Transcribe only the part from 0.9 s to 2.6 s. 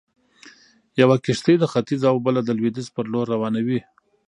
يوه کښتۍ د ختيځ او بله د